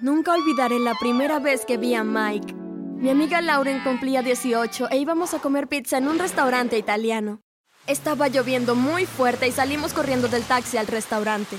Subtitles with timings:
[0.00, 2.54] Nunca olvidaré la primera vez que vi a Mike.
[2.54, 7.40] Mi amiga Lauren cumplía 18 e íbamos a comer pizza en un restaurante italiano.
[7.88, 11.56] Estaba lloviendo muy fuerte y salimos corriendo del taxi al restaurante.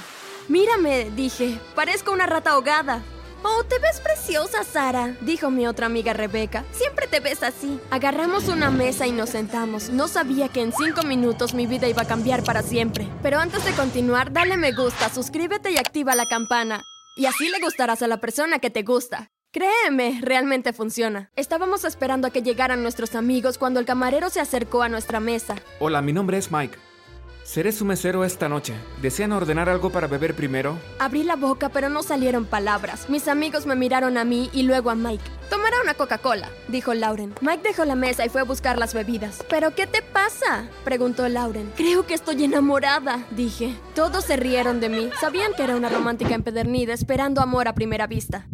[0.47, 3.01] Mírame, dije, parezco una rata ahogada.
[3.43, 6.63] Oh, te ves preciosa, Sara, dijo mi otra amiga Rebeca.
[6.71, 7.77] Siempre te ves así.
[7.91, 9.89] Agarramos una mesa y nos sentamos.
[9.89, 13.05] No sabía que en cinco minutos mi vida iba a cambiar para siempre.
[13.21, 16.83] Pero antes de continuar, dale me gusta, suscríbete y activa la campana.
[17.19, 19.29] Y así le gustarás a la persona que te gusta.
[19.51, 21.31] Créeme, realmente funciona.
[21.35, 25.55] Estábamos esperando a que llegaran nuestros amigos cuando el camarero se acercó a nuestra mesa.
[25.81, 26.77] Hola, mi nombre es Mike.
[27.49, 28.75] Seré su mesero esta noche.
[29.01, 30.77] ¿Desean ordenar algo para beber primero?
[30.99, 33.09] Abrí la boca, pero no salieron palabras.
[33.09, 35.23] Mis amigos me miraron a mí y luego a Mike.
[35.49, 37.33] Tomará una Coca-Cola, dijo Lauren.
[37.41, 39.43] Mike dejó la mesa y fue a buscar las bebidas.
[39.49, 40.69] ¿Pero qué te pasa?
[40.83, 41.73] preguntó Lauren.
[41.75, 43.75] Creo que estoy enamorada, dije.
[43.95, 45.09] Todos se rieron de mí.
[45.19, 48.45] Sabían que era una romántica empedernida esperando amor a primera vista.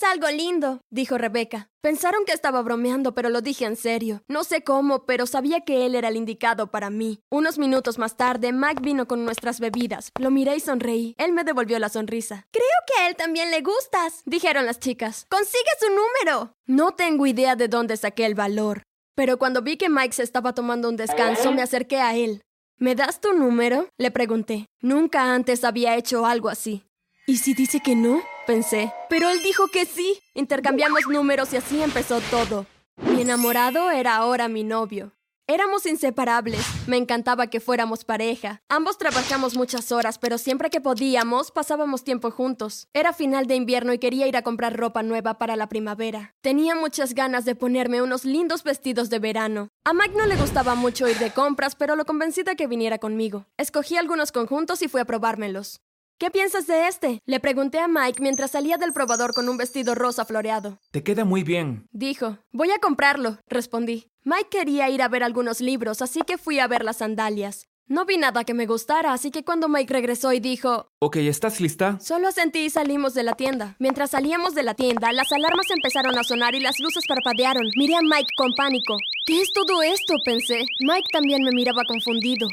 [0.00, 1.68] Es algo lindo, dijo Rebeca.
[1.82, 4.22] Pensaron que estaba bromeando, pero lo dije en serio.
[4.28, 7.20] No sé cómo, pero sabía que él era el indicado para mí.
[7.30, 10.10] Unos minutos más tarde, Mike vino con nuestras bebidas.
[10.18, 11.14] Lo miré y sonreí.
[11.18, 12.46] Él me devolvió la sonrisa.
[12.50, 15.26] Creo que a él también le gustas, dijeron las chicas.
[15.28, 16.54] Consigue su número.
[16.66, 18.84] No tengo idea de dónde saqué el valor.
[19.14, 22.40] Pero cuando vi que Mike se estaba tomando un descanso, me acerqué a él.
[22.78, 23.90] ¿Me das tu número?
[23.98, 24.64] Le pregunté.
[24.80, 26.84] Nunca antes había hecho algo así.
[27.26, 28.22] ¿Y si dice que no?
[28.46, 28.92] Pensé.
[29.08, 30.20] Pero él dijo que sí.
[30.34, 32.66] Intercambiamos números y así empezó todo.
[32.96, 35.12] Mi enamorado era ahora mi novio.
[35.46, 36.64] Éramos inseparables.
[36.86, 38.62] Me encantaba que fuéramos pareja.
[38.68, 42.86] Ambos trabajamos muchas horas, pero siempre que podíamos, pasábamos tiempo juntos.
[42.94, 46.36] Era final de invierno y quería ir a comprar ropa nueva para la primavera.
[46.40, 49.70] Tenía muchas ganas de ponerme unos lindos vestidos de verano.
[49.84, 52.98] A Mike no le gustaba mucho ir de compras, pero lo convencí de que viniera
[52.98, 53.46] conmigo.
[53.56, 55.80] Escogí algunos conjuntos y fui a probármelos.
[56.20, 57.22] ¿Qué piensas de este?
[57.24, 60.78] Le pregunté a Mike mientras salía del probador con un vestido rosa floreado.
[60.90, 61.88] Te queda muy bien.
[61.92, 62.36] Dijo.
[62.52, 64.10] Voy a comprarlo, respondí.
[64.24, 67.68] Mike quería ir a ver algunos libros, así que fui a ver las sandalias.
[67.86, 71.58] No vi nada que me gustara, así que cuando Mike regresó y dijo, Ok, ¿estás
[71.58, 71.98] lista?
[72.00, 73.76] Solo sentí y salimos de la tienda.
[73.78, 77.64] Mientras salíamos de la tienda, las alarmas empezaron a sonar y las luces parpadearon.
[77.78, 78.98] Miré a Mike con pánico.
[79.24, 80.12] ¿Qué es todo esto?
[80.26, 80.66] pensé.
[80.80, 82.46] Mike también me miraba confundido.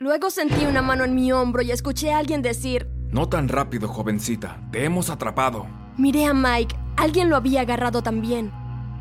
[0.00, 3.88] Luego sentí una mano en mi hombro y escuché a alguien decir, No tan rápido,
[3.88, 4.58] jovencita.
[4.70, 5.66] Te hemos atrapado.
[5.96, 6.76] Miré a Mike.
[6.96, 8.52] Alguien lo había agarrado también.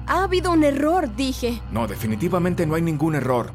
[0.08, 1.62] Ha habido un error, dije.
[1.72, 3.52] No, definitivamente no hay ningún error.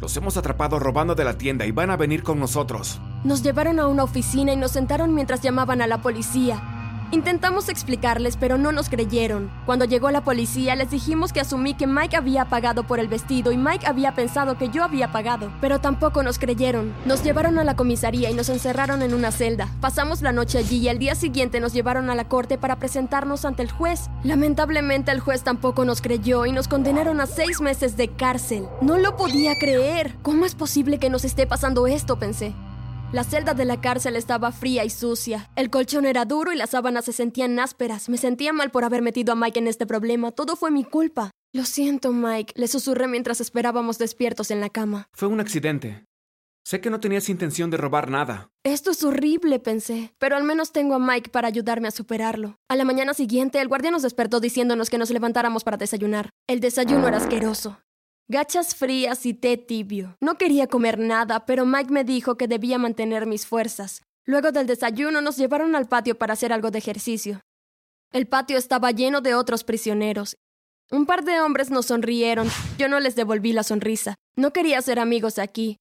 [0.00, 3.00] Los hemos atrapado robando de la tienda y van a venir con nosotros.
[3.24, 6.77] Nos llevaron a una oficina y nos sentaron mientras llamaban a la policía.
[7.10, 9.50] Intentamos explicarles, pero no nos creyeron.
[9.64, 13.50] Cuando llegó la policía, les dijimos que asumí que Mike había pagado por el vestido
[13.50, 16.92] y Mike había pensado que yo había pagado, pero tampoco nos creyeron.
[17.06, 19.70] Nos llevaron a la comisaría y nos encerraron en una celda.
[19.80, 23.46] Pasamos la noche allí y al día siguiente nos llevaron a la corte para presentarnos
[23.46, 24.10] ante el juez.
[24.22, 28.68] Lamentablemente el juez tampoco nos creyó y nos condenaron a seis meses de cárcel.
[28.82, 30.14] No lo podía creer.
[30.20, 32.18] ¿Cómo es posible que nos esté pasando esto?
[32.18, 32.52] pensé.
[33.10, 35.48] La celda de la cárcel estaba fría y sucia.
[35.56, 38.10] El colchón era duro y las sábanas se sentían ásperas.
[38.10, 40.30] Me sentía mal por haber metido a Mike en este problema.
[40.30, 41.30] Todo fue mi culpa.
[41.54, 45.08] Lo siento, Mike, le susurré mientras esperábamos despiertos en la cama.
[45.14, 46.04] Fue un accidente.
[46.66, 48.50] Sé que no tenías intención de robar nada.
[48.62, 52.58] Esto es horrible, pensé, pero al menos tengo a Mike para ayudarme a superarlo.
[52.68, 56.28] A la mañana siguiente, el guardia nos despertó diciéndonos que nos levantáramos para desayunar.
[56.46, 57.78] El desayuno era asqueroso.
[58.30, 60.18] Gachas frías y té tibio.
[60.20, 64.02] No quería comer nada, pero Mike me dijo que debía mantener mis fuerzas.
[64.26, 67.40] Luego del desayuno nos llevaron al patio para hacer algo de ejercicio.
[68.12, 70.36] El patio estaba lleno de otros prisioneros.
[70.90, 72.50] Un par de hombres nos sonrieron.
[72.76, 74.16] Yo no les devolví la sonrisa.
[74.36, 75.78] No quería ser amigos aquí.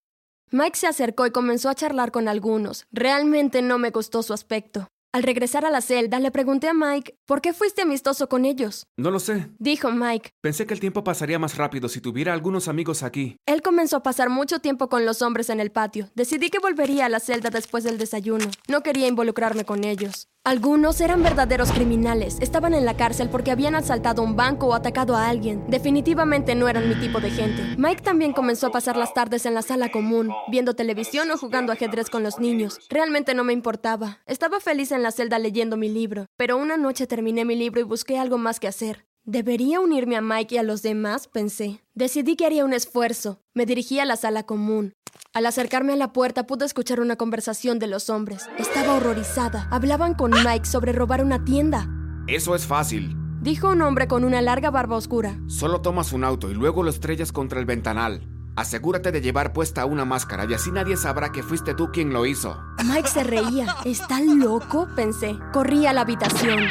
[0.50, 2.86] Mike se acercó y comenzó a charlar con algunos.
[2.94, 4.88] Realmente no me gustó su aspecto.
[5.14, 8.88] Al regresar a la celda, le pregunté a Mike, ¿por qué fuiste amistoso con ellos?
[8.98, 9.48] No lo sé.
[9.58, 10.32] Dijo Mike.
[10.42, 13.38] Pensé que el tiempo pasaría más rápido si tuviera algunos amigos aquí.
[13.46, 16.10] Él comenzó a pasar mucho tiempo con los hombres en el patio.
[16.14, 18.46] Decidí que volvería a la celda después del desayuno.
[18.68, 20.28] No quería involucrarme con ellos.
[20.48, 22.38] Algunos eran verdaderos criminales.
[22.40, 25.66] Estaban en la cárcel porque habían asaltado un banco o atacado a alguien.
[25.68, 27.62] Definitivamente no eran mi tipo de gente.
[27.78, 31.74] Mike también comenzó a pasar las tardes en la sala común, viendo televisión o jugando
[31.74, 32.80] ajedrez con los niños.
[32.90, 34.20] Realmente no me importaba.
[34.26, 36.26] Estaba feliz en la celda leyendo mi libro.
[36.38, 39.06] Pero una noche terminé mi libro y busqué algo más que hacer.
[39.26, 41.28] ¿Debería unirme a Mike y a los demás?
[41.28, 41.82] pensé.
[41.94, 43.42] Decidí que haría un esfuerzo.
[43.54, 44.94] Me dirigí a la sala común.
[45.34, 48.48] Al acercarme a la puerta pude escuchar una conversación de los hombres.
[48.58, 49.68] Estaba horrorizada.
[49.70, 51.90] Hablaban con Mike sobre robar una tienda.
[52.28, 53.16] Eso es fácil.
[53.42, 55.40] Dijo un hombre con una larga barba oscura.
[55.48, 58.22] Solo tomas un auto y luego lo estrellas contra el ventanal.
[58.58, 62.26] Asegúrate de llevar puesta una máscara y así nadie sabrá que fuiste tú quien lo
[62.26, 62.60] hizo.
[62.86, 63.76] Mike se reía.
[63.86, 64.88] ¿Está loco?
[64.96, 65.38] Pensé.
[65.54, 66.64] Corrí a la habitación.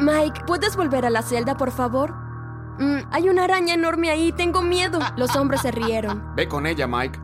[0.00, 2.12] Mike, ¿puedes volver a la celda, por favor?
[2.80, 4.98] Mm, hay una araña enorme ahí, tengo miedo.
[5.16, 6.34] Los hombres se rieron.
[6.34, 7.20] Ve con ella, Mike.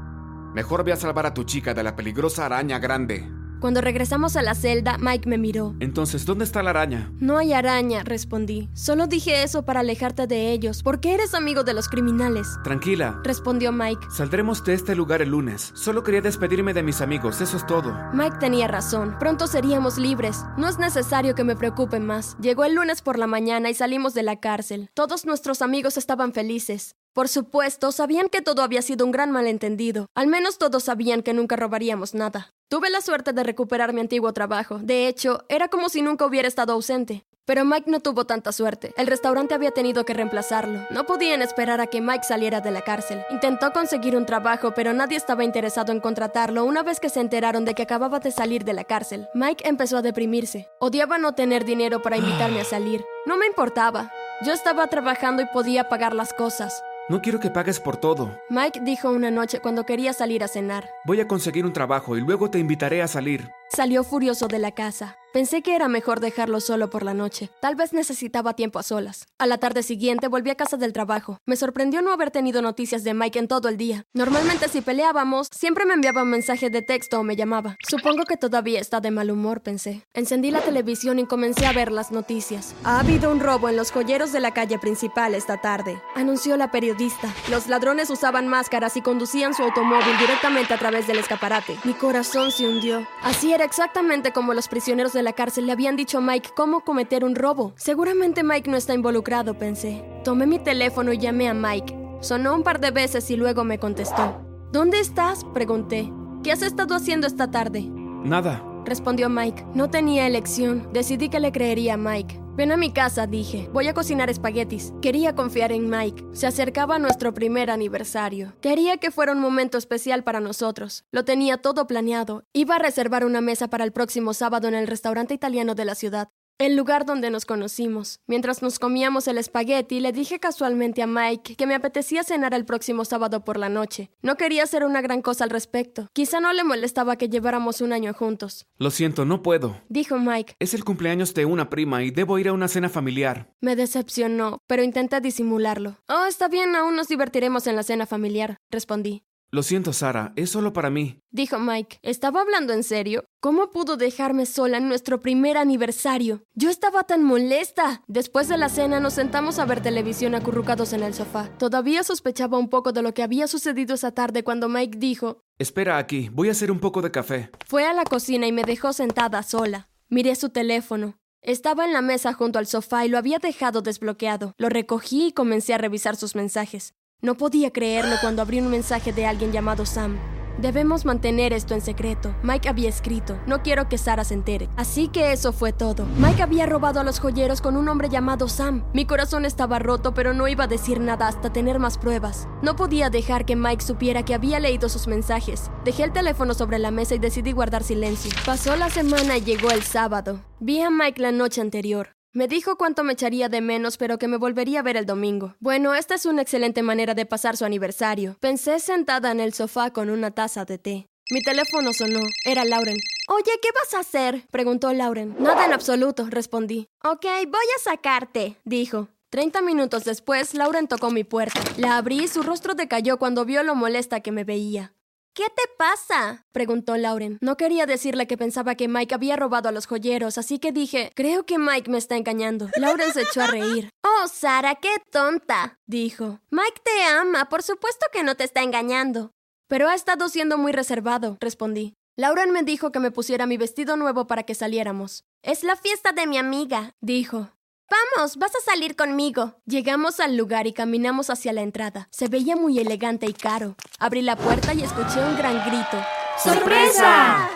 [0.55, 3.29] Mejor ve a salvar a tu chica de la peligrosa araña grande.
[3.61, 5.75] Cuando regresamos a la celda, Mike me miró.
[5.81, 7.13] Entonces, ¿dónde está la araña?
[7.21, 8.71] No hay araña, respondí.
[8.73, 12.49] Solo dije eso para alejarte de ellos, porque eres amigo de los criminales.
[12.65, 14.07] Tranquila, Respondió Mike.
[14.11, 15.73] saldremos de este lugar el lunes.
[15.75, 17.95] Solo quería despedirme de mis amigos, eso es todo.
[18.15, 19.17] Mike tenía razón.
[19.19, 20.43] Pronto seríamos libres.
[20.57, 22.37] No es necesario que me preocupe más.
[22.41, 24.89] Llegó el lunes por la mañana y salimos de la cárcel.
[24.95, 26.97] Todos nuestros amigos estaban felices.
[27.13, 30.07] Por supuesto, sabían que todo había sido un gran malentendido.
[30.15, 32.55] Al menos todos sabían que nunca robaríamos nada.
[32.71, 34.79] Tuve la suerte de recuperar mi antiguo trabajo.
[34.79, 37.25] De hecho, era como si nunca hubiera estado ausente.
[37.45, 38.95] Pero Mike no tuvo tanta suerte.
[38.97, 40.87] El restaurante había tenido que reemplazarlo.
[40.91, 43.25] No podían esperar a que Mike saliera de la cárcel.
[43.31, 47.65] Intentó conseguir un trabajo, pero nadie estaba interesado en contratarlo una vez que se enteraron
[47.65, 49.27] de que acababa de salir de la cárcel.
[49.35, 50.69] Mike empezó a deprimirse.
[50.79, 53.05] Odiaba no tener dinero para invitarme a salir.
[53.27, 54.13] No me importaba.
[54.43, 56.85] Yo estaba trabajando y podía pagar las cosas.
[57.11, 58.39] No quiero que pagues por todo.
[58.51, 60.89] Mike dijo una noche cuando quería salir a cenar.
[61.05, 63.51] Voy a conseguir un trabajo y luego te invitaré a salir.
[63.69, 65.17] Salió furioso de la casa.
[65.33, 67.51] Pensé que era mejor dejarlo solo por la noche.
[67.61, 69.29] Tal vez necesitaba tiempo a solas.
[69.39, 71.39] A la tarde siguiente volví a casa del trabajo.
[71.47, 74.03] Me sorprendió no haber tenido noticias de Mike en todo el día.
[74.13, 77.77] Normalmente si peleábamos, siempre me enviaba un mensaje de texto o me llamaba.
[77.89, 80.05] Supongo que todavía está de mal humor, pensé.
[80.15, 82.75] Encendí la televisión y comencé a ver las noticias.
[82.83, 86.73] Ha habido un robo en los joyeros de la calle principal esta tarde, anunció la
[86.73, 87.33] periodista.
[87.49, 91.79] Los ladrones usaban máscaras y conducían su automóvil directamente a través del escaparate.
[91.85, 93.07] Mi corazón se hundió.
[93.23, 96.81] Así era exactamente como los prisioneros de la cárcel le habían dicho a Mike cómo
[96.81, 97.75] cometer un robo.
[97.77, 100.03] Seguramente Mike no está involucrado, pensé.
[100.25, 101.95] Tomé mi teléfono y llamé a Mike.
[102.21, 104.41] Sonó un par de veces y luego me contestó.
[104.73, 105.45] ¿Dónde estás?
[105.53, 106.11] pregunté.
[106.43, 107.83] ¿Qué has estado haciendo esta tarde?
[108.25, 108.65] Nada.
[108.87, 109.67] Respondió Mike.
[109.75, 110.89] No tenía elección.
[110.95, 112.41] Decidí que le creería a Mike.
[112.61, 113.71] Ven a mi casa, dije.
[113.73, 114.93] Voy a cocinar espaguetis.
[115.01, 116.23] Quería confiar en Mike.
[116.33, 118.53] Se acercaba nuestro primer aniversario.
[118.61, 121.07] Quería que fuera un momento especial para nosotros.
[121.11, 122.45] Lo tenía todo planeado.
[122.53, 125.95] Iba a reservar una mesa para el próximo sábado en el restaurante italiano de la
[125.95, 126.29] ciudad.
[126.61, 128.21] El lugar donde nos conocimos.
[128.27, 132.67] Mientras nos comíamos el espagueti, le dije casualmente a Mike que me apetecía cenar el
[132.67, 134.11] próximo sábado por la noche.
[134.21, 136.09] No quería hacer una gran cosa al respecto.
[136.13, 138.67] Quizá no le molestaba que lleváramos un año juntos.
[138.77, 139.81] Lo siento, no puedo.
[139.89, 140.57] Dijo Mike.
[140.59, 143.55] Es el cumpleaños de una prima y debo ir a una cena familiar.
[143.63, 145.97] Me decepcionó, pero intenté disimularlo.
[146.11, 149.23] Oh, está bien, aún nos divertiremos en la cena familiar, respondí.
[149.53, 151.19] Lo siento, Sara, es solo para mí.
[151.33, 151.99] Dijo Mike.
[152.03, 153.25] ¿Estaba hablando en serio?
[153.41, 156.45] ¿Cómo pudo dejarme sola en nuestro primer aniversario?
[156.55, 158.05] Yo estaba tan molesta.
[158.07, 161.49] Después de la cena nos sentamos a ver televisión acurrucados en el sofá.
[161.59, 165.99] Todavía sospechaba un poco de lo que había sucedido esa tarde cuando Mike dijo, Espera
[165.99, 167.51] aquí, voy a hacer un poco de café.
[167.67, 169.89] Fue a la cocina y me dejó sentada sola.
[170.09, 171.19] Miré su teléfono.
[171.43, 174.55] Estaba en la mesa junto al sofá y lo había dejado desbloqueado.
[174.59, 176.95] Lo recogí y comencé a revisar sus mensajes.
[177.23, 180.17] No podía creerlo cuando abrí un mensaje de alguien llamado Sam.
[180.57, 182.35] Debemos mantener esto en secreto.
[182.43, 184.71] Mike había escrito, no quiero que Sara se entere.
[184.77, 186.07] Así que eso fue todo.
[186.17, 188.85] Mike había robado a los joyeros con un hombre llamado Sam.
[188.95, 192.49] Mi corazón estaba roto, pero no iba a decir nada hasta tener más pruebas.
[192.63, 195.71] No podía dejar que Mike supiera que había leído sus mensajes.
[195.85, 198.31] Dejé el teléfono sobre la mesa y decidí guardar silencio.
[198.47, 200.41] Pasó la semana y llegó el sábado.
[200.59, 202.11] Vi a Mike la noche anterior.
[202.33, 205.57] Me dijo cuánto me echaría de menos, pero que me volvería a ver el domingo.
[205.59, 208.37] Bueno, esta es una excelente manera de pasar su aniversario.
[208.39, 211.09] Pensé sentada en el sofá con una taza de té.
[211.33, 212.21] Mi teléfono sonó.
[212.45, 212.97] Era Lauren.
[213.29, 214.47] Oye, ¿qué vas a hacer?
[214.53, 215.35] preguntó Lauren.
[215.41, 216.87] Nada en absoluto, respondí.
[217.03, 219.09] Ok, voy a sacarte, dijo.
[219.29, 221.61] Treinta minutos después, Lauren tocó mi puerta.
[221.79, 224.93] La abrí y su rostro decayó cuando vio lo molesta que me veía.
[225.33, 226.45] ¿Qué te pasa?
[226.53, 227.39] preguntó Lauren.
[227.41, 231.13] No quería decirle que pensaba que Mike había robado a los joyeros, así que dije,
[231.15, 232.69] creo que Mike me está engañando.
[232.77, 233.91] Lauren se echó a reír.
[234.23, 236.41] Oh, Sara, qué tonta, dijo.
[236.51, 239.31] Mike te ama, por supuesto que no te está engañando.
[239.67, 241.95] Pero ha estado siendo muy reservado, respondí.
[242.17, 245.25] Lauren me dijo que me pusiera mi vestido nuevo para que saliéramos.
[245.43, 247.51] Es la fiesta de mi amiga, dijo.
[247.91, 249.57] Vamos, vas a salir conmigo.
[249.67, 252.09] Llegamos al lugar y caminamos hacia la entrada.
[252.13, 253.75] Se veía muy elegante y caro.
[253.99, 255.99] Abrí la puerta y escuché un gran grito.
[256.39, 257.51] ¡Sorpresa!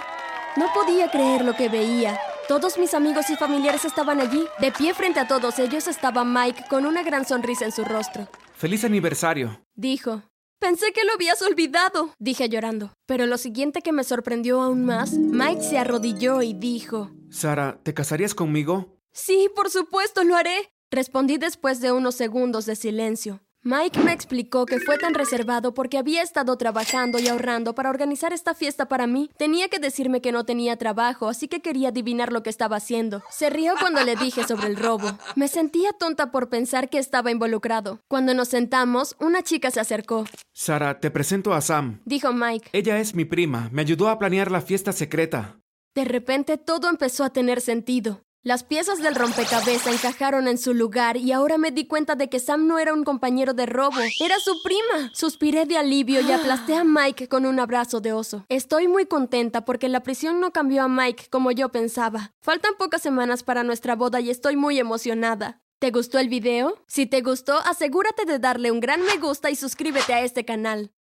[0.56, 2.18] No podía creer lo que veía.
[2.48, 4.44] Todos mis amigos y familiares estaban allí.
[4.58, 8.28] De pie frente a todos ellos estaba Mike con una gran sonrisa en su rostro.
[8.54, 9.60] ¡Feliz aniversario!
[9.74, 10.22] Dijo.
[10.58, 12.92] Pensé que lo habías olvidado, dije llorando.
[13.06, 17.92] Pero lo siguiente que me sorprendió aún más, Mike se arrodilló y dijo, Sara, ¿te
[17.92, 18.93] casarías conmigo?
[19.14, 23.40] Sí, por supuesto, lo haré, respondí después de unos segundos de silencio.
[23.62, 28.32] Mike me explicó que fue tan reservado porque había estado trabajando y ahorrando para organizar
[28.32, 29.30] esta fiesta para mí.
[29.38, 33.22] Tenía que decirme que no tenía trabajo, así que quería adivinar lo que estaba haciendo.
[33.30, 35.16] Se rió cuando le dije sobre el robo.
[35.36, 38.00] Me sentía tonta por pensar que estaba involucrado.
[38.06, 40.26] Cuando nos sentamos, una chica se acercó.
[40.52, 42.02] Sara, te presento a Sam.
[42.04, 42.68] Dijo Mike.
[42.72, 43.70] Ella es mi prima.
[43.72, 45.60] Me ayudó a planear la fiesta secreta.
[45.94, 48.23] De repente todo empezó a tener sentido.
[48.46, 52.38] Las piezas del rompecabezas encajaron en su lugar y ahora me di cuenta de que
[52.38, 55.10] Sam no era un compañero de robo, era su prima.
[55.14, 58.44] Suspiré de alivio y aplasté a Mike con un abrazo de oso.
[58.50, 62.32] Estoy muy contenta porque la prisión no cambió a Mike como yo pensaba.
[62.42, 65.62] Faltan pocas semanas para nuestra boda y estoy muy emocionada.
[65.78, 66.76] ¿Te gustó el video?
[66.86, 70.92] Si te gustó, asegúrate de darle un gran me gusta y suscríbete a este canal.